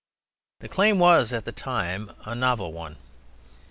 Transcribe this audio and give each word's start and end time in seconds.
The 0.61 0.67
claim 0.67 0.97
was, 0.97 1.31
at 1.31 1.45
the 1.45 1.51
time, 1.51 2.11
a 2.25 2.33
novel 2.33 2.73
one. 2.73 2.97